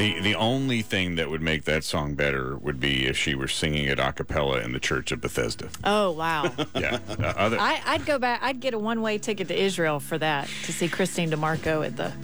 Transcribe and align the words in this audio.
The 0.00 0.18
the 0.20 0.34
only 0.34 0.80
thing 0.80 1.16
that 1.16 1.28
would 1.28 1.42
make 1.42 1.64
that 1.64 1.84
song 1.84 2.14
better 2.14 2.56
would 2.56 2.80
be 2.80 3.04
if 3.06 3.18
she 3.18 3.34
were 3.34 3.48
singing 3.48 3.84
it 3.84 3.98
a 4.00 4.12
cappella 4.12 4.60
in 4.60 4.72
the 4.72 4.80
Church 4.80 5.12
of 5.12 5.20
Bethesda. 5.20 5.68
Oh 5.84 6.12
wow! 6.12 6.50
Yeah, 6.74 7.00
uh, 7.06 7.34
other, 7.36 7.58
I, 7.60 7.82
I'd 7.84 8.06
go 8.06 8.18
back. 8.18 8.40
I'd 8.42 8.60
get 8.60 8.72
a 8.72 8.78
one-way 8.78 9.18
ticket 9.18 9.48
to 9.48 9.54
Israel 9.62 10.00
for 10.00 10.16
that 10.16 10.48
to 10.64 10.72
see 10.72 10.88
Christine 10.88 11.30
DeMarco 11.30 11.84
at 11.84 11.98
the. 11.98 12.14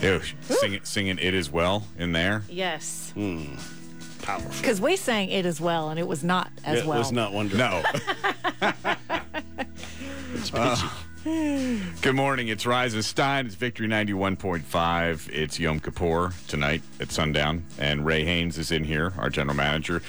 ew, 0.00 0.22
sing, 0.48 0.80
singing 0.82 1.18
it 1.18 1.34
as 1.34 1.50
well 1.50 1.86
in 1.98 2.12
there. 2.12 2.42
Yes, 2.48 3.12
Powerful. 4.22 4.50
because 4.62 4.80
we 4.80 4.96
sang 4.96 5.28
it 5.28 5.44
as 5.44 5.60
well, 5.60 5.90
and 5.90 5.98
it 6.00 6.08
was 6.08 6.24
not 6.24 6.50
as 6.64 6.78
It 6.78 6.86
well. 6.86 6.96
It 6.96 7.00
was 7.00 7.12
not 7.12 7.34
wonderful. 7.34 7.58
No. 7.58 7.82
It's 10.32 10.48
peachy. 10.50 10.86
Good 11.22 12.14
morning. 12.14 12.48
It's 12.48 12.64
Rise 12.64 12.94
and 12.94 13.04
Stein. 13.04 13.44
It's 13.44 13.54
Victory 13.54 13.86
91.5. 13.86 15.28
It's 15.28 15.60
Yom 15.60 15.78
Kippur 15.78 16.32
tonight 16.48 16.80
at 16.98 17.12
sundown. 17.12 17.66
And 17.78 18.06
Ray 18.06 18.24
Haynes 18.24 18.56
is 18.56 18.72
in 18.72 18.84
here, 18.84 19.12
our 19.18 19.28
general 19.28 19.54
manager, 19.54 20.00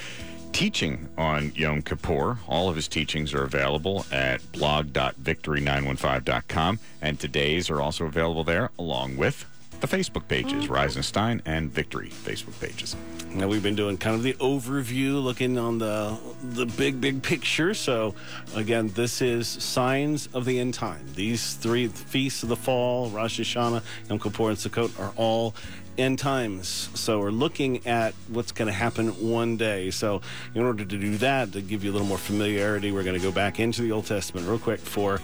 teaching 0.54 1.09
on 1.18 1.52
Yom 1.54 1.82
Kippur. 1.82 2.38
All 2.48 2.70
of 2.70 2.77
his 2.77 2.88
teachings 2.88 3.34
are 3.34 3.44
available 3.44 4.05
at 4.09 4.49
blog.victory915.com. 4.54 6.80
And 7.02 7.20
today's 7.20 7.70
are 7.70 7.82
also 7.82 8.05
available 8.05 8.46
there, 8.46 8.70
along 8.80 9.18
with 9.18 9.46
the 9.81 9.88
Facebook 9.88 10.27
pages, 10.27 10.70
and 10.70 11.41
and 11.45 11.71
Victory 11.71 12.09
Facebook 12.09 12.59
pages. 12.62 12.95
Now 13.31 13.48
we've 13.48 13.63
been 13.63 13.76
doing 13.76 13.98
kind 13.98 14.16
of 14.16 14.23
the 14.23 14.34
overview, 14.34 15.21
looking 15.21 15.57
on 15.57 15.80
the 15.80 16.17
the 16.44 16.66
big 16.66 17.02
big 17.02 17.23
picture. 17.23 17.73
So 17.73 18.13
again, 18.55 18.90
this 18.90 19.21
is 19.21 19.48
signs 19.48 20.27
of 20.34 20.45
the 20.45 20.59
end 20.59 20.76
time. 20.76 21.05
These 21.16 21.55
three 21.55 21.88
feasts 21.88 22.44
of 22.44 22.49
the 22.49 22.55
fall, 22.55 23.09
Rosh 23.09 23.40
Hashanah, 23.40 23.81
Yom 24.09 24.20
Kippur, 24.20 24.49
and 24.49 24.57
Sukkot 24.57 24.99
are 24.99 25.13
all 25.17 25.55
end 25.98 26.20
times. 26.20 26.90
So 26.93 27.20
we're 27.20 27.32
looking 27.32 27.85
at 27.88 28.13
what's 28.27 28.52
going 28.52 28.68
to 28.68 28.73
happen 28.73 29.07
one 29.29 29.57
day. 29.57 29.91
So 29.91 30.21
in 30.55 30.62
order 30.62 30.85
to 30.85 30.98
do 30.98 31.18
that, 31.18 31.52
to 31.54 31.62
give 31.62 31.84
you 31.84 31.91
a 31.91 31.93
little 31.93 32.07
more 32.07 32.18
familiarity, 32.18 32.91
we're 32.91 33.04
going 33.04 33.20
to 33.20 33.26
go 33.26 33.32
back 33.32 33.59
into 33.59 33.82
the 33.82 33.91
Old 33.91 34.05
Testament 34.05 34.48
real 34.48 34.59
quick 34.59 34.79
for 34.79 35.20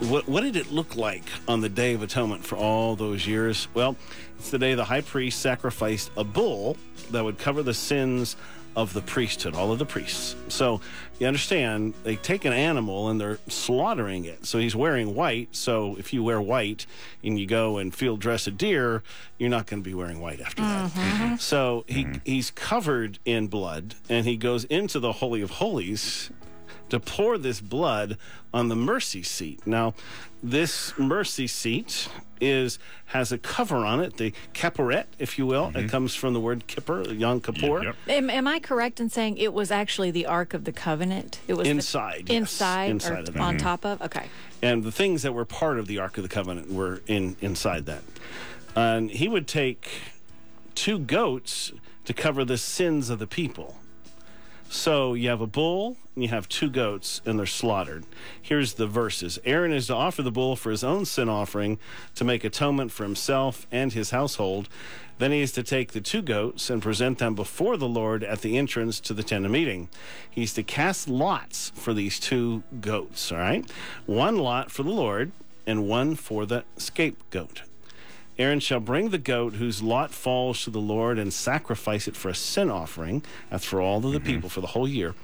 what, 0.00 0.28
what 0.28 0.42
did 0.42 0.56
it 0.56 0.70
look 0.70 0.96
like 0.96 1.24
on 1.48 1.60
the 1.60 1.68
Day 1.68 1.94
of 1.94 2.02
Atonement 2.02 2.44
for 2.44 2.56
all 2.56 2.96
those 2.96 3.26
years? 3.26 3.68
Well, 3.74 3.96
it's 4.38 4.50
the 4.50 4.58
day 4.58 4.74
the 4.74 4.84
high 4.84 5.00
priest 5.00 5.40
sacrificed 5.40 6.10
a 6.16 6.24
bull 6.24 6.76
that 7.10 7.24
would 7.24 7.38
cover 7.38 7.62
the 7.62 7.74
sins 7.74 8.36
of 8.76 8.92
the 8.92 9.00
priesthood, 9.00 9.54
all 9.54 9.72
of 9.72 9.78
the 9.78 9.86
priests. 9.86 10.36
So 10.48 10.82
you 11.18 11.26
understand, 11.26 11.94
they 12.04 12.16
take 12.16 12.44
an 12.44 12.52
animal 12.52 13.08
and 13.08 13.18
they're 13.18 13.38
slaughtering 13.48 14.26
it. 14.26 14.44
So 14.44 14.58
he's 14.58 14.76
wearing 14.76 15.14
white. 15.14 15.56
So 15.56 15.96
if 15.96 16.12
you 16.12 16.22
wear 16.22 16.42
white 16.42 16.84
and 17.24 17.40
you 17.40 17.46
go 17.46 17.78
and 17.78 17.94
field 17.94 18.20
dress 18.20 18.46
a 18.46 18.50
deer, 18.50 19.02
you're 19.38 19.48
not 19.48 19.64
going 19.64 19.82
to 19.82 19.88
be 19.88 19.94
wearing 19.94 20.20
white 20.20 20.42
after 20.42 20.60
that. 20.60 20.90
Mm-hmm. 20.90 21.36
So 21.36 21.86
he, 21.88 22.04
mm-hmm. 22.04 22.18
he's 22.24 22.50
covered 22.50 23.18
in 23.24 23.46
blood 23.46 23.94
and 24.10 24.26
he 24.26 24.36
goes 24.36 24.64
into 24.64 25.00
the 25.00 25.12
Holy 25.12 25.40
of 25.40 25.52
Holies 25.52 26.30
to 26.88 27.00
pour 27.00 27.38
this 27.38 27.60
blood 27.60 28.16
on 28.52 28.68
the 28.68 28.76
mercy 28.76 29.22
seat. 29.22 29.66
Now, 29.66 29.94
this 30.42 30.96
mercy 30.98 31.46
seat 31.46 32.08
is 32.40 32.78
has 33.06 33.32
a 33.32 33.38
cover 33.38 33.78
on 33.78 34.00
it, 34.00 34.16
the 34.16 34.32
kaporet, 34.52 35.06
if 35.18 35.38
you 35.38 35.46
will. 35.46 35.68
It 35.68 35.74
mm-hmm. 35.74 35.86
comes 35.88 36.14
from 36.14 36.34
the 36.34 36.40
word 36.40 36.66
kippur, 36.66 37.12
Yom 37.12 37.40
Kippur. 37.40 37.84
Yep. 37.84 37.96
Am, 38.08 38.30
am 38.30 38.46
I 38.46 38.60
correct 38.60 39.00
in 39.00 39.08
saying 39.08 39.38
it 39.38 39.52
was 39.52 39.70
actually 39.70 40.10
the 40.10 40.26
Ark 40.26 40.54
of 40.54 40.64
the 40.64 40.72
Covenant? 40.72 41.40
It 41.48 41.54
was 41.54 41.64
the- 41.64 41.70
Inside, 41.70 42.24
yes. 42.28 42.36
inside, 42.36 42.90
Inside 42.90 43.10
or 43.10 43.16
of 43.20 43.28
it. 43.36 43.40
on 43.40 43.56
mm-hmm. 43.56 43.64
top 43.64 43.84
of. 43.84 44.02
Okay. 44.02 44.28
and 44.62 44.84
the 44.84 44.92
things 44.92 45.22
that 45.22 45.32
were 45.32 45.44
part 45.44 45.78
of 45.78 45.86
the 45.86 45.98
Ark 45.98 46.16
of 46.18 46.22
the 46.22 46.28
Covenant 46.28 46.72
were 46.72 47.02
in 47.06 47.36
inside 47.40 47.86
that. 47.86 48.02
And 48.74 49.10
he 49.10 49.28
would 49.28 49.46
take 49.46 49.88
two 50.74 50.98
goats 50.98 51.72
to 52.04 52.12
cover 52.12 52.44
the 52.44 52.58
sins 52.58 53.10
of 53.10 53.18
the 53.18 53.26
people. 53.26 53.76
So 54.68 55.14
you 55.14 55.28
have 55.28 55.40
a 55.40 55.46
bull 55.46 55.96
and 56.14 56.24
you 56.24 56.30
have 56.30 56.48
two 56.48 56.68
goats 56.68 57.20
and 57.24 57.38
they're 57.38 57.46
slaughtered. 57.46 58.04
Here's 58.40 58.74
the 58.74 58.86
verses. 58.86 59.38
Aaron 59.44 59.72
is 59.72 59.86
to 59.86 59.94
offer 59.94 60.22
the 60.22 60.30
bull 60.30 60.56
for 60.56 60.70
his 60.70 60.84
own 60.84 61.04
sin 61.04 61.28
offering 61.28 61.78
to 62.14 62.24
make 62.24 62.44
atonement 62.44 62.90
for 62.90 63.04
himself 63.04 63.66
and 63.70 63.92
his 63.92 64.10
household. 64.10 64.68
Then 65.18 65.32
he 65.32 65.40
is 65.40 65.52
to 65.52 65.62
take 65.62 65.92
the 65.92 66.00
two 66.00 66.20
goats 66.20 66.68
and 66.68 66.82
present 66.82 67.18
them 67.18 67.34
before 67.34 67.76
the 67.76 67.88
Lord 67.88 68.22
at 68.22 68.42
the 68.42 68.58
entrance 68.58 69.00
to 69.00 69.14
the 69.14 69.22
tent 69.22 69.46
of 69.46 69.50
meeting. 69.50 69.88
He's 70.28 70.52
to 70.54 70.62
cast 70.62 71.08
lots 71.08 71.70
for 71.74 71.94
these 71.94 72.20
two 72.20 72.62
goats, 72.80 73.32
all 73.32 73.38
right? 73.38 73.70
One 74.04 74.36
lot 74.38 74.70
for 74.70 74.82
the 74.82 74.90
Lord 74.90 75.32
and 75.66 75.88
one 75.88 76.16
for 76.16 76.44
the 76.44 76.64
scapegoat. 76.76 77.62
Aaron 78.38 78.60
shall 78.60 78.80
bring 78.80 79.10
the 79.10 79.18
goat 79.18 79.54
whose 79.54 79.82
lot 79.82 80.10
falls 80.10 80.62
to 80.64 80.70
the 80.70 80.80
Lord 80.80 81.18
and 81.18 81.32
sacrifice 81.32 82.06
it 82.06 82.16
for 82.16 82.28
a 82.28 82.34
sin 82.34 82.70
offering. 82.70 83.22
That's 83.50 83.64
for 83.64 83.80
all 83.80 83.98
of 83.98 84.12
the 84.12 84.18
mm-hmm. 84.18 84.26
people 84.26 84.48
for 84.50 84.60
the 84.60 84.68
whole 84.68 84.88
year. 84.88 85.14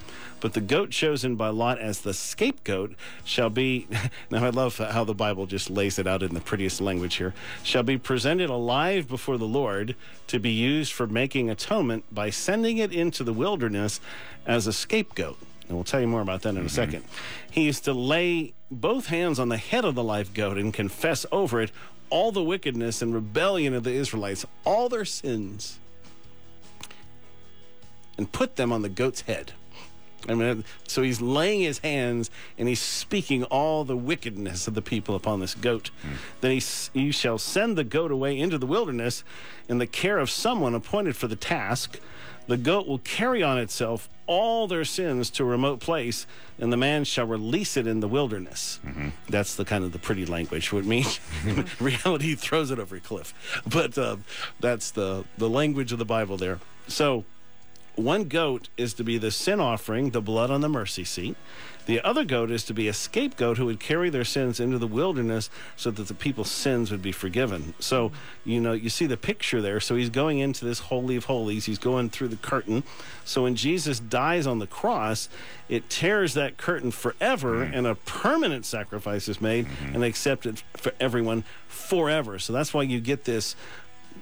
But 0.41 0.55
the 0.55 0.61
goat 0.61 0.91
chosen 0.91 1.37
by 1.37 1.51
Lot 1.51 1.79
as 1.79 2.01
the 2.01 2.13
scapegoat 2.13 2.95
shall 3.25 3.49
be. 3.49 3.87
Now, 4.31 4.45
I 4.45 4.49
love 4.49 4.79
how 4.79 5.05
the 5.05 5.15
Bible 5.15 5.47
just 5.47 5.71
lays 5.71 5.99
it 5.99 6.07
out 6.07 6.23
in 6.23 6.35
the 6.35 6.41
prettiest 6.41 6.81
language 6.81 7.17
here. 7.17 7.35
Shall 7.63 7.83
be 7.83 7.99
presented 7.99 8.51
alive 8.51 9.07
before 9.07 9.37
the 9.37 9.47
Lord 9.47 9.95
to 10.27 10.41
be 10.41 10.51
used 10.51 10.93
for 10.93 11.07
making 11.07 11.51
atonement 11.51 12.05
by 12.11 12.31
sending 12.31 12.79
it 12.79 12.93
into 12.93 13.23
the 13.23 13.33
wilderness 13.33 14.01
as 14.47 14.67
a 14.67 14.73
scapegoat. 14.73 15.37
And 15.69 15.77
we'll 15.77 15.85
tell 15.85 16.01
you 16.01 16.09
more 16.09 16.23
about 16.23 16.43
that 16.43 16.51
in 16.51 16.57
a 16.57 16.61
mm-hmm. 16.61 16.69
second. 16.69 17.05
He 17.51 17.69
is 17.69 17.79
to 17.81 17.93
lay 17.93 18.55
both 18.71 19.07
hands 19.07 19.39
on 19.39 19.49
the 19.49 19.59
head 19.59 19.85
of 19.85 19.95
the 19.95 20.03
live 20.03 20.35
goat 20.35 20.57
and 20.57 20.73
confess 20.73 21.25
over 21.31 21.61
it 21.61 21.71
all 22.13 22.31
the 22.31 22.43
wickedness 22.43 23.01
and 23.01 23.15
rebellion 23.15 23.73
of 23.73 23.85
the 23.85 23.91
Israelites, 23.91 24.45
all 24.67 24.91
their 24.91 25.07
sins, 25.07 25.79
and 28.19 28.31
put 28.31 28.57
them 28.57 28.71
on 28.71 28.83
the 28.83 28.91
goat's 28.91 29.23
head. 29.23 29.53
I 30.29 30.35
mean, 30.35 30.65
so 30.87 31.03
he's 31.03 31.21
laying 31.21 31.61
his 31.61 31.79
hands 31.79 32.31
and 32.57 32.69
he's 32.69 32.81
speaking 32.81 33.45
all 33.45 33.85
the 33.85 33.97
wickedness 33.97 34.69
of 34.69 34.75
the 34.75 34.83
people 34.83 35.15
upon 35.15 35.41
this 35.41 35.55
goat. 35.55 35.91
Then 36.41 36.53
he, 36.59 36.63
you 36.99 37.13
shall 37.13 37.39
send 37.39 37.77
the 37.77 37.85
goat 37.85 38.11
away 38.11 38.39
into 38.39 38.59
the 38.59 38.67
wilderness 38.67 39.25
in 39.69 39.79
the 39.79 39.87
care 39.87 40.19
of 40.19 40.31
someone 40.31 40.75
appointed 40.75 41.17
for 41.17 41.27
the 41.27 41.37
task. 41.37 41.99
The 42.49 42.57
goat 42.57 42.89
will 42.89 42.99
carry 42.99 43.43
on 43.43 43.59
itself 43.59 44.09
all 44.27 44.67
their 44.67 44.85
sins 44.85 45.31
to 45.31 45.45
a 45.45 45.47
remote 45.47 45.79
place, 45.81 46.27
and 46.59 46.73
the 46.73 46.77
man 46.77 47.05
shall 47.05 47.27
release 47.27 47.77
it 47.77 47.87
in 47.87 48.01
the 48.01 48.09
wilderness. 48.09 48.81
That's 49.29 49.55
the 49.55 49.65
kind 49.65 49.85
of 49.85 49.93
the 49.93 49.99
pretty 49.99 50.27
language. 50.27 50.73
Would 50.73 50.87
mean 50.87 51.05
reality 51.81 52.35
throws 52.35 52.71
it 52.71 52.79
over 52.81 52.97
a 52.97 53.01
cliff, 53.01 53.63
but 53.67 53.97
uh, 53.97 54.17
that's 54.59 54.91
the 54.91 55.25
the 55.39 55.49
language 55.49 55.93
of 55.93 55.99
the 55.99 56.05
Bible 56.05 56.37
there. 56.37 56.59
So 56.89 57.25
one 57.97 58.25
goat 58.25 58.69
is 58.77 58.95
to 58.95 59.05
be 59.05 59.19
the 59.19 59.31
sin 59.31 59.61
offering, 59.61 60.11
the 60.11 60.23
blood 60.23 60.51
on 60.51 60.61
the 60.61 60.69
mercy 60.69 61.05
seat. 61.05 61.37
The 61.87 62.01
other 62.03 62.25
goat 62.25 62.51
is 62.51 62.63
to 62.65 62.75
be 62.75 62.87
a 62.87 62.93
scapegoat 62.93 63.59
who 63.59 63.67
would 63.67 63.81
carry 63.81 64.09
their 64.09 64.25
sins 64.25 64.61
into 64.61 64.79
the 64.79 64.87
wilderness 64.87 65.51
so 65.77 65.91
that 65.91 66.07
the 66.07 66.15
people's 66.15 66.51
sins 66.51 66.93
would 66.93 67.03
be 67.03 67.11
forgiven. 67.11 67.75
So, 67.81 68.13
you 68.45 68.61
know, 68.61 68.73
you 68.73 68.89
see 68.89 69.07
the 69.07 69.17
picture 69.17 69.61
there. 69.61 69.81
So 69.81 69.97
he's 69.97 70.11
going 70.11 70.39
into 70.39 70.65
this 70.65 70.79
Holy 70.79 71.17
of 71.17 71.25
Holies. 71.25 71.65
He's 71.65 71.79
going 71.79 72.11
through 72.11 72.29
the 72.29 72.37
curtain. 72.37 72.85
So 73.25 73.43
when 73.43 73.57
Jesus 73.57 73.99
dies 73.99 74.47
on 74.47 74.61
the 74.61 74.67
cross, 74.67 75.29
it 75.69 75.91
tears 75.91 76.35
that 76.35 76.57
curtain 76.57 76.93
forever 76.93 77.65
mm-hmm. 77.65 77.75
and 77.75 77.87
a 77.87 77.97
permanent 77.97 78.65
sacrifice 78.65 79.27
is 79.27 79.41
made 79.41 79.67
mm-hmm. 79.67 79.97
and 79.97 80.05
accepted 80.05 80.63
for 80.77 80.93
everyone 81.01 81.43
forever. 81.67 82.39
So 82.39 82.53
that's 82.53 82.73
why 82.73 82.83
you 82.83 83.01
get 83.01 83.25
this 83.25 83.57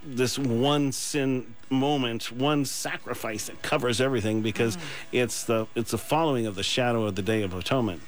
this 0.04 0.38
one 0.38 0.92
sin 0.92 1.54
moment, 1.68 2.32
one 2.32 2.64
sacrifice 2.64 3.46
that 3.46 3.62
covers 3.62 4.00
everything 4.00 4.42
because 4.42 4.76
it's 5.12 5.44
the 5.44 5.66
it's 5.74 5.92
the 5.92 5.98
following 5.98 6.46
of 6.46 6.54
the 6.54 6.62
shadow 6.62 7.04
of 7.04 7.16
the 7.16 7.22
Day 7.22 7.42
of 7.42 7.54
Atonement. 7.54 8.02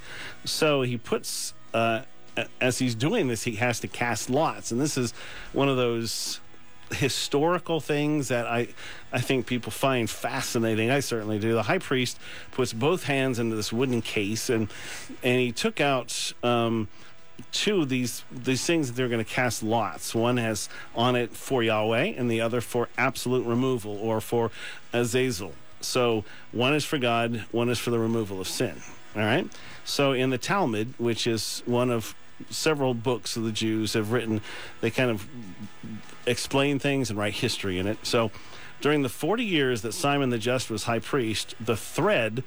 So 0.45 0.81
he 0.81 0.97
puts 0.97 1.53
uh, 1.73 2.01
as 2.59 2.79
he's 2.79 2.95
doing 2.95 3.27
this, 3.27 3.43
he 3.43 3.55
has 3.55 3.79
to 3.81 3.87
cast 3.87 4.29
lots, 4.29 4.71
and 4.71 4.81
this 4.81 4.97
is 4.97 5.13
one 5.51 5.69
of 5.69 5.77
those 5.77 6.39
historical 6.91 7.79
things 7.79 8.27
that 8.27 8.45
I 8.45 8.67
I 9.11 9.21
think 9.21 9.47
people 9.47 9.71
find 9.71 10.09
fascinating. 10.09 10.89
I 10.89 10.99
certainly 10.99 11.39
do. 11.39 11.53
The 11.53 11.63
high 11.63 11.79
priest 11.79 12.19
puts 12.51 12.73
both 12.73 13.03
hands 13.03 13.39
into 13.39 13.55
this 13.55 13.71
wooden 13.73 14.01
case 14.01 14.49
and 14.49 14.71
and 15.23 15.39
he 15.39 15.51
took 15.51 15.81
out 15.81 16.33
um, 16.43 16.87
two 17.51 17.81
of 17.81 17.89
these 17.89 18.23
these 18.31 18.65
things 18.65 18.87
that 18.87 18.95
they're 18.95 19.09
going 19.09 19.23
to 19.23 19.29
cast 19.29 19.63
lots. 19.63 20.13
One 20.15 20.37
has 20.37 20.69
on 20.95 21.15
it 21.15 21.31
for 21.31 21.63
Yahweh, 21.63 22.13
and 22.17 22.29
the 22.29 22.41
other 22.41 22.61
for 22.61 22.89
absolute 22.97 23.45
removal 23.45 23.97
or 23.97 24.21
for 24.21 24.51
Azazel. 24.91 25.53
So 25.81 26.23
one 26.51 26.73
is 26.73 26.85
for 26.85 26.97
God, 26.97 27.45
one 27.51 27.69
is 27.69 27.79
for 27.79 27.91
the 27.91 27.99
removal 27.99 28.39
of 28.39 28.47
sin. 28.47 28.75
All 29.15 29.21
right. 29.21 29.47
So 29.85 30.13
in 30.13 30.29
the 30.29 30.37
Talmud, 30.37 30.93
which 30.97 31.27
is 31.27 31.61
one 31.65 31.89
of 31.89 32.15
several 32.49 32.93
books 32.93 33.35
of 33.37 33.43
the 33.43 33.51
Jews 33.51 33.93
have 33.93 34.11
written, 34.11 34.41
they 34.81 34.89
kind 34.89 35.11
of 35.11 35.27
explain 36.25 36.79
things 36.79 37.09
and 37.09 37.19
write 37.19 37.33
history 37.33 37.77
in 37.77 37.87
it. 37.87 37.97
So 38.03 38.31
during 38.81 39.01
the 39.01 39.09
40 39.09 39.43
years 39.43 39.81
that 39.81 39.93
Simon 39.93 40.29
the 40.29 40.37
Just 40.37 40.69
was 40.69 40.83
high 40.83 40.99
priest, 40.99 41.55
the 41.59 41.77
thread 41.77 42.43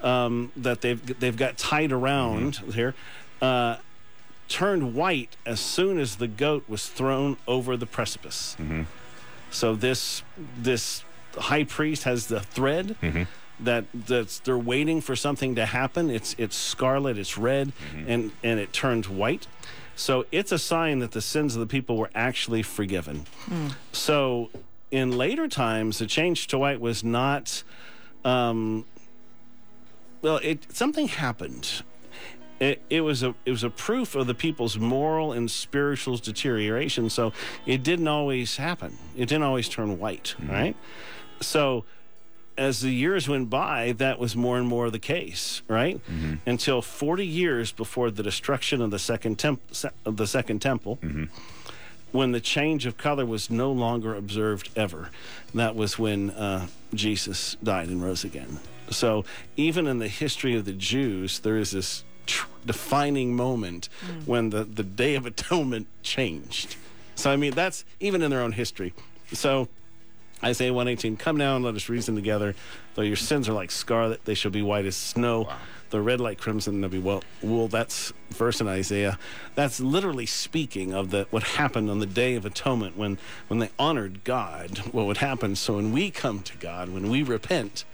um, 0.00 0.52
that 0.56 0.80
they've 0.80 1.20
they've 1.20 1.36
got 1.36 1.56
tied 1.56 1.92
around 1.92 2.56
here 2.74 2.94
uh, 3.40 3.76
turned 4.48 4.94
white 4.94 5.36
as 5.44 5.60
soon 5.60 5.98
as 5.98 6.16
the 6.16 6.28
goat 6.28 6.64
was 6.68 6.88
thrown 6.88 7.36
over 7.46 7.76
the 7.76 7.86
precipice. 7.86 8.56
Mm-hmm. 8.58 8.82
So 9.50 9.74
this 9.74 10.22
this 10.56 11.04
high 11.36 11.64
priest 11.64 12.04
has 12.04 12.26
the 12.26 12.40
thread 12.40 12.96
mm-hmm. 13.02 13.24
that 13.60 13.84
that's 13.94 14.38
they're 14.40 14.58
waiting 14.58 15.00
for 15.00 15.16
something 15.16 15.54
to 15.54 15.66
happen. 15.66 16.10
It's 16.10 16.34
it's 16.38 16.56
scarlet, 16.56 17.18
it's 17.18 17.38
red, 17.38 17.68
mm-hmm. 17.68 18.10
and 18.10 18.32
and 18.42 18.60
it 18.60 18.72
turns 18.72 19.08
white. 19.08 19.46
So 19.94 20.26
it's 20.30 20.52
a 20.52 20.58
sign 20.58 20.98
that 20.98 21.12
the 21.12 21.22
sins 21.22 21.54
of 21.54 21.60
the 21.60 21.66
people 21.66 21.96
were 21.96 22.10
actually 22.14 22.62
forgiven. 22.62 23.24
Hmm. 23.46 23.68
So 23.92 24.50
in 24.90 25.16
later 25.16 25.48
times, 25.48 25.98
the 25.98 26.06
change 26.06 26.46
to 26.48 26.58
white 26.58 26.80
was 26.80 27.02
not. 27.02 27.62
Um, 28.24 28.84
well, 30.20 30.38
it 30.42 30.76
something 30.76 31.08
happened. 31.08 31.82
It, 32.58 32.80
it 32.88 33.02
was 33.02 33.22
a 33.22 33.34
it 33.44 33.50
was 33.50 33.64
a 33.64 33.70
proof 33.70 34.14
of 34.14 34.26
the 34.26 34.34
people's 34.34 34.78
moral 34.78 35.32
and 35.32 35.50
spiritual 35.50 36.16
deterioration. 36.16 37.10
So 37.10 37.32
it 37.66 37.82
didn't 37.82 38.08
always 38.08 38.56
happen. 38.56 38.96
It 39.16 39.28
didn't 39.28 39.42
always 39.44 39.68
turn 39.68 39.98
white, 39.98 40.34
mm-hmm. 40.38 40.50
right? 40.50 40.76
So 41.40 41.84
as 42.58 42.80
the 42.80 42.90
years 42.90 43.28
went 43.28 43.50
by, 43.50 43.92
that 43.92 44.18
was 44.18 44.34
more 44.34 44.58
and 44.58 44.66
more 44.66 44.90
the 44.90 44.98
case, 44.98 45.62
right? 45.68 46.00
Mm-hmm. 46.06 46.48
Until 46.48 46.80
40 46.80 47.26
years 47.26 47.72
before 47.72 48.10
the 48.10 48.22
destruction 48.22 48.80
of 48.80 48.90
the 48.90 48.98
second 48.98 49.38
temp- 49.38 49.60
of 50.04 50.16
the 50.16 50.26
second 50.26 50.60
temple, 50.60 50.98
mm-hmm. 51.02 51.24
when 52.12 52.32
the 52.32 52.40
change 52.40 52.86
of 52.86 52.96
color 52.96 53.26
was 53.26 53.50
no 53.50 53.70
longer 53.70 54.14
observed 54.14 54.70
ever. 54.76 55.10
That 55.54 55.76
was 55.76 55.98
when 55.98 56.30
uh, 56.30 56.68
Jesus 56.94 57.56
died 57.62 57.88
and 57.88 58.02
rose 58.02 58.24
again. 58.24 58.58
So 58.90 59.24
even 59.56 59.86
in 59.86 59.98
the 59.98 60.08
history 60.08 60.54
of 60.54 60.64
the 60.64 60.72
Jews, 60.72 61.40
there 61.40 61.58
is 61.58 61.72
this 61.72 62.04
tr- 62.26 62.48
defining 62.64 63.34
moment 63.34 63.88
mm. 64.04 64.26
when 64.26 64.50
the, 64.50 64.64
the 64.64 64.82
Day 64.82 65.14
of 65.14 65.26
Atonement 65.26 65.86
changed. 66.02 66.76
So 67.14 67.30
I 67.30 67.36
mean, 67.36 67.52
that's 67.52 67.84
even 68.00 68.22
in 68.22 68.30
their 68.30 68.42
own 68.42 68.52
history. 68.52 68.92
So 69.32 69.68
Isaiah 70.44 70.72
118, 70.72 71.16
come 71.16 71.36
now 71.36 71.56
and 71.56 71.64
let 71.64 71.74
us 71.74 71.88
reason 71.88 72.14
together. 72.14 72.54
Though 72.94 73.02
your 73.02 73.16
sins 73.16 73.48
are 73.48 73.52
like 73.52 73.70
scarlet, 73.70 74.24
they 74.24 74.34
shall 74.34 74.50
be 74.50 74.62
white 74.62 74.84
as 74.84 74.96
snow. 74.96 75.48
Though 75.90 76.00
red 76.00 76.20
like 76.20 76.38
crimson, 76.38 76.80
they'll 76.80 76.90
be 76.90 76.98
well, 76.98 77.22
wool. 77.42 77.68
That's 77.68 78.12
verse 78.30 78.60
in 78.60 78.66
Isaiah. 78.66 79.18
That's 79.54 79.80
literally 79.80 80.26
speaking 80.26 80.92
of 80.92 81.10
the 81.10 81.26
what 81.30 81.42
happened 81.42 81.90
on 81.90 82.00
the 82.00 82.06
day 82.06 82.34
of 82.34 82.44
atonement 82.44 82.96
when 82.96 83.18
when 83.46 83.60
they 83.60 83.70
honored 83.78 84.24
God. 84.24 84.78
What 84.90 85.06
would 85.06 85.18
happen? 85.18 85.54
So 85.56 85.76
when 85.76 85.92
we 85.92 86.10
come 86.10 86.42
to 86.42 86.56
God, 86.58 86.88
when 86.90 87.08
we 87.08 87.22
repent, 87.22 87.84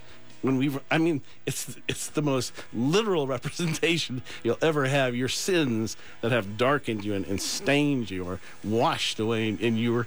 when 0.43 0.59
we 0.59 0.71
I 0.91 0.99
mean 0.99 1.23
it's 1.47 1.77
it's 1.89 2.09
the 2.09 2.23
most 2.23 2.53
literal 2.73 3.27
representation 3.37 4.23
you'll 4.43 4.59
ever 4.61 4.87
have. 4.87 5.15
Your 5.15 5.29
sins 5.29 5.97
that 6.21 6.33
have 6.33 6.57
darkened 6.59 7.05
you 7.05 7.15
and, 7.15 7.27
and 7.27 7.41
stained 7.41 8.11
you 8.11 8.29
are 8.29 8.41
washed 8.63 9.19
away, 9.19 9.49
and, 9.49 9.61
and 9.61 9.79
you 9.79 9.93
were 9.93 10.07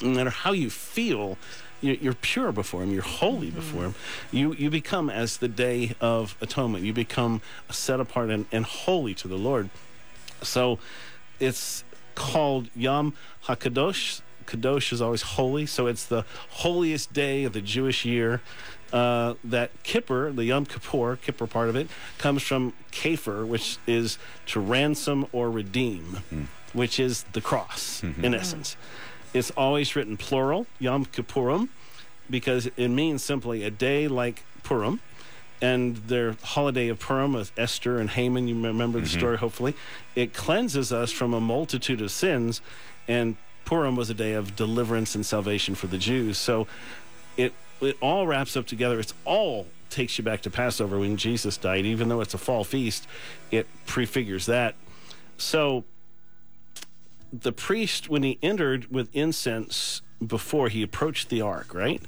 no 0.00 0.10
matter 0.10 0.30
how 0.30 0.52
you 0.52 0.70
feel, 0.70 1.38
you- 1.80 1.98
you're 2.00 2.14
pure 2.14 2.50
before 2.52 2.82
Him. 2.82 2.92
You're 2.92 3.02
holy 3.02 3.48
mm-hmm. 3.48 3.56
before 3.56 3.82
Him. 3.84 3.94
You 4.30 4.54
you 4.54 4.70
become 4.70 5.10
as 5.10 5.36
the 5.36 5.48
day 5.48 5.94
of 6.00 6.36
atonement. 6.40 6.84
You 6.84 6.92
become 6.92 7.42
set 7.70 8.00
apart 8.00 8.30
and, 8.30 8.46
and 8.50 8.64
holy 8.64 9.14
to 9.14 9.28
the 9.28 9.36
Lord. 9.36 9.70
So, 10.42 10.78
it's 11.38 11.84
called 12.14 12.68
Yom 12.74 13.14
Hakadosh. 13.46 14.20
Kadosh 14.42 14.92
is 14.92 15.00
always 15.00 15.22
holy, 15.22 15.66
so 15.66 15.86
it's 15.86 16.04
the 16.04 16.24
holiest 16.50 17.12
day 17.12 17.44
of 17.44 17.52
the 17.52 17.60
Jewish 17.60 18.04
year. 18.04 18.40
Uh, 18.92 19.36
that 19.42 19.70
Kippur, 19.84 20.30
the 20.32 20.44
Yom 20.44 20.66
Kippur, 20.66 21.16
Kippur 21.16 21.46
part 21.46 21.70
of 21.70 21.76
it, 21.76 21.88
comes 22.18 22.42
from 22.42 22.74
Kafir, 22.90 23.46
which 23.46 23.78
is 23.86 24.18
to 24.44 24.60
ransom 24.60 25.26
or 25.32 25.50
redeem, 25.50 26.02
mm-hmm. 26.02 26.42
which 26.74 27.00
is 27.00 27.22
the 27.32 27.40
cross 27.40 28.02
mm-hmm. 28.02 28.22
in 28.22 28.34
essence. 28.34 28.76
It's 29.32 29.50
always 29.52 29.96
written 29.96 30.18
plural, 30.18 30.66
Yom 30.78 31.06
Kippurim, 31.06 31.70
because 32.28 32.66
it 32.76 32.88
means 32.88 33.24
simply 33.24 33.64
a 33.64 33.70
day 33.70 34.08
like 34.08 34.44
Purim. 34.62 35.00
And 35.62 35.96
their 36.08 36.36
holiday 36.42 36.88
of 36.88 36.98
Purim 36.98 37.32
with 37.32 37.52
Esther 37.56 37.98
and 37.98 38.10
Haman, 38.10 38.48
you 38.48 38.60
remember 38.60 38.98
the 38.98 39.06
mm-hmm. 39.06 39.18
story, 39.18 39.38
hopefully. 39.38 39.74
It 40.14 40.34
cleanses 40.34 40.92
us 40.92 41.12
from 41.12 41.32
a 41.32 41.40
multitude 41.40 42.02
of 42.02 42.10
sins. 42.10 42.60
And 43.06 43.36
Purim 43.64 43.96
was 43.96 44.10
a 44.10 44.14
day 44.14 44.32
of 44.32 44.56
deliverance 44.56 45.14
and 45.14 45.24
salvation 45.24 45.74
for 45.74 45.86
the 45.86 45.98
Jews. 45.98 46.38
So 46.38 46.66
it, 47.36 47.52
it 47.80 47.96
all 48.00 48.26
wraps 48.26 48.56
up 48.56 48.66
together. 48.66 48.98
It's 49.00 49.14
all 49.24 49.66
takes 49.90 50.18
you 50.18 50.24
back 50.24 50.42
to 50.42 50.50
Passover 50.50 50.98
when 50.98 51.16
Jesus 51.16 51.56
died. 51.56 51.84
Even 51.84 52.08
though 52.08 52.20
it's 52.20 52.34
a 52.34 52.38
fall 52.38 52.64
feast, 52.64 53.06
it 53.50 53.66
prefigures 53.86 54.46
that. 54.46 54.74
So 55.36 55.84
the 57.32 57.52
priest, 57.52 58.08
when 58.08 58.22
he 58.22 58.38
entered 58.42 58.90
with 58.90 59.08
incense 59.14 60.02
before 60.24 60.68
he 60.68 60.82
approached 60.82 61.28
the 61.28 61.40
ark, 61.40 61.74
right? 61.74 62.02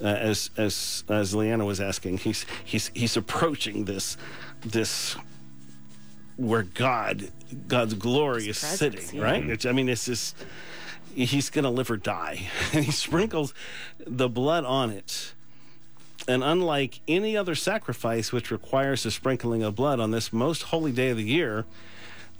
Uh, 0.00 0.08
as 0.08 0.50
as 0.58 1.04
as 1.08 1.34
Leanna 1.34 1.64
was 1.64 1.80
asking, 1.80 2.18
he's 2.18 2.44
he's 2.64 2.90
he's 2.94 3.16
approaching 3.16 3.86
this 3.86 4.18
this 4.60 5.16
where 6.36 6.64
God 6.64 7.30
God's 7.66 7.94
glory 7.94 8.48
is 8.48 8.60
presence, 8.60 8.78
sitting, 8.78 9.20
yeah. 9.20 9.24
right? 9.24 9.48
It's, 9.48 9.64
I 9.64 9.72
mean, 9.72 9.88
it's 9.88 10.04
just 10.04 10.36
he's 11.24 11.50
going 11.50 11.64
to 11.64 11.70
live 11.70 11.90
or 11.90 11.96
die, 11.96 12.48
and 12.72 12.84
he 12.84 12.92
sprinkles 12.92 13.54
the 13.98 14.28
blood 14.28 14.64
on 14.64 14.90
it. 14.90 15.32
And 16.28 16.42
unlike 16.42 17.00
any 17.06 17.36
other 17.36 17.54
sacrifice 17.54 18.32
which 18.32 18.50
requires 18.50 19.04
the 19.04 19.10
sprinkling 19.10 19.62
of 19.62 19.76
blood 19.76 20.00
on 20.00 20.10
this 20.10 20.32
most 20.32 20.64
holy 20.64 20.92
day 20.92 21.10
of 21.10 21.16
the 21.16 21.24
year, 21.24 21.64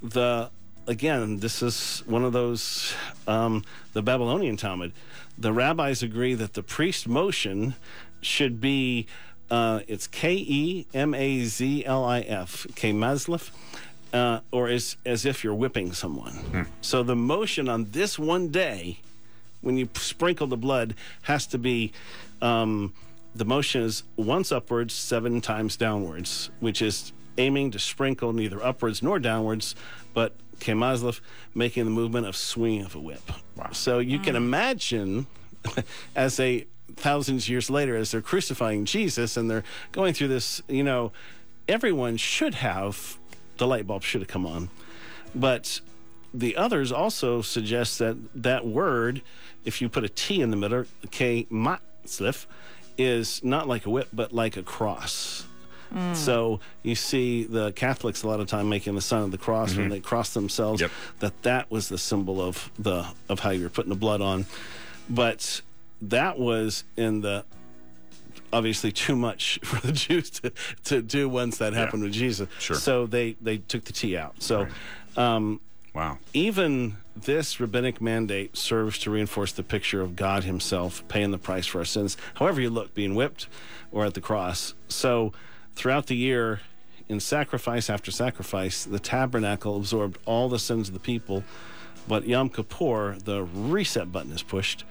the 0.02 0.50
again, 0.87 1.38
this 1.38 1.62
is 1.62 2.02
one 2.06 2.25
of 2.25 2.32
those 2.32 2.94
um, 3.26 3.64
the 3.93 4.02
Babylonian 4.02 4.56
Talmud. 4.56 4.93
The 5.38 5.52
rabbis 5.52 6.02
agree 6.02 6.34
that 6.34 6.55
the 6.55 6.62
priest 6.62 7.06
motion 7.06 7.75
should 8.20 8.61
be 8.61 9.06
uh, 9.50 9.81
it's 9.87 10.06
K 10.06 10.34
E 10.34 10.87
M 10.93 11.14
A 11.14 11.44
Z 11.44 11.84
L 11.84 12.05
I 12.05 12.20
F 12.20 12.67
K 12.75 12.93
Mazlif. 12.93 13.50
Uh, 14.16 14.40
or 14.50 14.66
as 14.68 14.96
as 15.04 15.26
if 15.26 15.44
you're 15.44 15.54
whipping 15.54 15.92
someone. 15.92 16.66
So 16.80 17.02
the 17.02 17.14
motion 17.14 17.68
on 17.68 17.90
this 17.90 18.18
one 18.18 18.48
day, 18.48 19.00
when 19.60 19.76
you 19.76 19.90
sprinkle 19.94 20.46
the 20.46 20.56
blood, 20.56 20.94
has 21.22 21.46
to 21.48 21.58
be 21.58 21.92
um, 22.40 22.94
the 23.34 23.44
motion 23.44 23.82
is 23.82 24.04
once 24.16 24.52
upwards, 24.52 24.94
seven 24.94 25.42
times 25.42 25.76
downwards, 25.76 26.48
which 26.60 26.80
is 26.80 27.12
aiming 27.36 27.72
to 27.72 27.78
sprinkle 27.78 28.32
neither 28.32 28.64
upwards 28.64 29.02
nor 29.02 29.18
downwards, 29.18 29.74
but 30.14 30.32
kemazlef, 30.60 31.20
making 31.54 31.84
the 31.84 31.90
movement 31.90 32.26
of 32.26 32.34
swinging 32.36 32.86
of 32.86 32.94
a 32.94 33.00
whip. 33.00 33.20
So 33.72 33.98
you 33.98 34.18
can 34.18 34.34
imagine, 34.34 35.26
as 36.16 36.40
a 36.40 36.66
thousands 36.96 37.44
of 37.44 37.49
years 37.50 37.68
later, 37.68 37.96
as 37.96 38.12
they're 38.12 38.23
crucifying 38.23 38.87
Jesus 38.87 39.37
and 39.37 39.50
they're 39.50 39.64
going 39.92 40.14
through 40.14 40.28
this, 40.28 40.62
you 40.68 40.82
know, 40.82 41.12
everyone 41.68 42.16
should 42.16 42.54
have 42.54 43.18
the 43.58 43.66
light 43.66 43.86
bulb 43.86 44.02
should 44.02 44.20
have 44.20 44.28
come 44.28 44.46
on, 44.46 44.70
but 45.34 45.80
the 46.32 46.56
others 46.56 46.92
also 46.92 47.42
suggest 47.42 47.98
that 47.98 48.16
that 48.34 48.66
word, 48.66 49.22
if 49.64 49.80
you 49.80 49.88
put 49.88 50.04
a 50.04 50.08
T 50.08 50.40
in 50.40 50.50
the 50.50 50.56
middle, 50.56 50.84
K 51.10 51.46
matzlif, 51.50 52.46
is 52.98 53.42
not 53.42 53.68
like 53.68 53.86
a 53.86 53.90
whip, 53.90 54.08
but 54.12 54.32
like 54.32 54.56
a 54.56 54.62
cross. 54.62 55.46
Mm. 55.94 56.16
So 56.16 56.60
you 56.82 56.94
see 56.94 57.44
the 57.44 57.72
Catholics 57.72 58.22
a 58.22 58.28
lot 58.28 58.40
of 58.40 58.48
time 58.48 58.68
making 58.68 58.94
the 58.94 59.00
sign 59.00 59.22
of 59.22 59.30
the 59.30 59.38
cross 59.38 59.70
when 59.70 59.84
mm-hmm. 59.84 59.90
they 59.90 60.00
cross 60.00 60.34
themselves. 60.34 60.80
Yep. 60.80 60.90
That 61.20 61.42
that 61.42 61.70
was 61.70 61.88
the 61.88 61.98
symbol 61.98 62.40
of 62.40 62.70
the 62.78 63.06
of 63.28 63.40
how 63.40 63.50
you're 63.50 63.70
putting 63.70 63.90
the 63.90 63.96
blood 63.96 64.20
on, 64.20 64.46
but 65.08 65.62
that 66.02 66.38
was 66.38 66.84
in 66.96 67.20
the 67.20 67.44
obviously 68.56 68.90
too 68.92 69.16
much 69.16 69.58
for 69.64 69.84
the 69.86 69.92
Jews 69.92 70.30
to, 70.30 70.52
to 70.84 71.02
do 71.02 71.28
once 71.28 71.58
that 71.58 71.72
happened 71.75 72.02
with 72.02 72.12
Jesus. 72.12 72.48
Sure. 72.58 72.76
So 72.76 73.06
they 73.06 73.36
they 73.40 73.58
took 73.58 73.84
the 73.84 73.92
T 73.92 74.16
out. 74.16 74.42
So. 74.42 74.66
Um, 75.16 75.60
Wow. 75.94 76.18
even 76.34 76.98
this 77.16 77.58
rabbinic 77.58 78.02
mandate 78.02 78.54
serves 78.54 78.98
to 78.98 79.10
reinforce 79.10 79.52
the 79.52 79.62
picture 79.62 80.02
of 80.02 80.14
God 80.14 80.44
Himself 80.44 81.02
paying 81.08 81.30
the 81.30 81.38
price 81.38 81.64
for 81.64 81.78
our 81.78 81.86
sins, 81.86 82.18
however 82.34 82.60
you 82.60 82.68
look, 82.68 82.92
being 82.92 83.14
whipped 83.14 83.46
or 83.90 84.04
at 84.04 84.12
the 84.12 84.20
cross. 84.20 84.75
So, 84.88 85.32
throughout 85.75 86.08
the 86.08 86.14
year, 86.16 86.60
in 87.08 87.18
sacrifice 87.18 87.88
after 87.88 88.10
sacrifice, 88.10 88.84
the 88.84 88.98
tabernacle 88.98 89.75
absorbed 89.76 90.18
all 90.26 90.50
the 90.50 90.58
sins 90.58 90.88
of 90.88 90.92
the 90.92 91.00
people. 91.00 91.44
But 92.06 92.26
Yom 92.26 92.50
Kippur, 92.50 93.16
the 93.25 93.42
reset 93.44 94.12
button 94.12 94.32
is 94.32 94.42
pushed, 94.42 94.84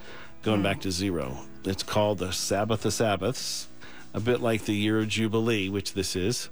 going 0.45 0.59
hmm. 0.59 0.63
back 0.63 0.79
to 0.81 0.91
zero. 0.91 1.39
It's 1.65 1.83
called 1.83 2.19
the 2.19 2.31
Sabbath 2.31 2.85
of 2.85 2.93
Sabbaths, 2.93 3.67
a 4.13 4.19
bit 4.19 4.41
like 4.41 4.65
the 4.65 4.75
year 4.75 4.99
of 4.99 5.07
Jubilee, 5.07 5.67
which 5.69 5.93
this 5.93 6.15
is, 6.15 6.49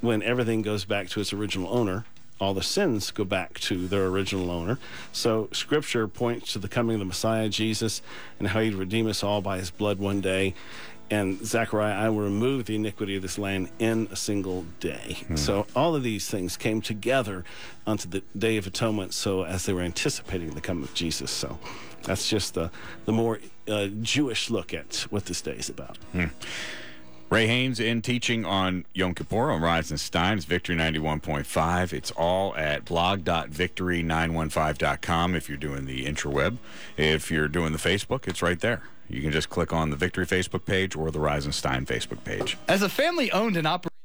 when 0.00 0.20
everything 0.22 0.62
goes 0.62 0.84
back 0.84 1.08
to 1.10 1.20
its 1.20 1.32
original 1.32 1.72
owner. 1.72 2.04
all 2.38 2.52
the 2.52 2.62
sins 2.62 3.10
go 3.12 3.24
back 3.24 3.58
to 3.60 3.86
their 3.86 4.06
original 4.06 4.50
owner. 4.50 4.78
So 5.12 5.48
Scripture 5.52 6.06
points 6.06 6.52
to 6.52 6.58
the 6.58 6.68
coming 6.68 6.96
of 6.96 6.98
the 6.98 7.06
Messiah 7.06 7.48
Jesus 7.48 8.02
and 8.38 8.48
how 8.48 8.60
He'd 8.60 8.74
redeem 8.74 9.06
us 9.06 9.22
all 9.22 9.40
by 9.40 9.58
His 9.58 9.70
blood 9.70 9.98
one 9.98 10.20
day. 10.20 10.54
And 11.08 11.38
Zechariah, 11.46 11.94
I 11.94 12.08
will 12.08 12.22
remove 12.22 12.66
the 12.66 12.74
iniquity 12.74 13.14
of 13.14 13.22
this 13.22 13.38
land 13.38 13.70
in 13.78 14.08
a 14.10 14.16
single 14.16 14.66
day. 14.80 15.18
Hmm. 15.28 15.36
So 15.36 15.66
all 15.74 15.94
of 15.94 16.02
these 16.02 16.28
things 16.28 16.56
came 16.56 16.80
together 16.80 17.44
onto 17.86 18.08
the 18.08 18.22
Day 18.36 18.56
of 18.56 18.66
Atonement. 18.66 19.14
So 19.14 19.44
as 19.44 19.64
they 19.64 19.72
were 19.72 19.82
anticipating 19.82 20.50
the 20.50 20.60
coming 20.60 20.82
of 20.82 20.92
Jesus, 20.94 21.30
so 21.30 21.60
that's 22.02 22.28
just 22.28 22.54
the 22.54 22.70
the 23.04 23.12
more 23.12 23.38
uh, 23.68 23.86
Jewish 24.00 24.50
look 24.50 24.74
at 24.74 25.06
what 25.10 25.26
this 25.26 25.40
day 25.40 25.56
is 25.56 25.68
about. 25.68 25.98
Ray 27.28 27.48
Haynes 27.48 27.80
in 27.80 28.02
teaching 28.02 28.44
on 28.44 28.84
Yom 28.94 29.12
Kippur 29.12 29.50
on 29.50 29.60
Rise 29.60 29.90
and 29.90 29.98
Stein. 29.98 30.36
It's 30.36 30.44
Victory 30.44 30.76
91.5. 30.76 31.92
It's 31.92 32.12
all 32.12 32.54
at 32.54 32.84
blog.victory915.com 32.84 35.34
if 35.34 35.48
you're 35.48 35.58
doing 35.58 35.86
the 35.86 36.06
intraweb. 36.06 36.58
If 36.96 37.32
you're 37.32 37.48
doing 37.48 37.72
the 37.72 37.78
Facebook, 37.78 38.28
it's 38.28 38.42
right 38.42 38.60
there. 38.60 38.84
You 39.08 39.22
can 39.22 39.32
just 39.32 39.50
click 39.50 39.72
on 39.72 39.90
the 39.90 39.96
Victory 39.96 40.24
Facebook 40.24 40.64
page 40.64 40.94
or 40.94 41.10
the 41.10 41.18
Rise 41.18 41.44
and 41.44 41.54
Stein 41.54 41.84
Facebook 41.84 42.22
page. 42.22 42.56
As 42.68 42.82
a 42.82 42.88
family 42.88 43.32
owned 43.32 43.56
and 43.56 43.66
operated 43.66 43.95